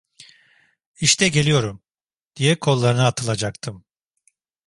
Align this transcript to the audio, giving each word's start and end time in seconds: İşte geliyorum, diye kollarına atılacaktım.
İşte 1.01 1.27
geliyorum, 1.27 1.81
diye 2.35 2.59
kollarına 2.59 3.07
atılacaktım. 3.07 3.85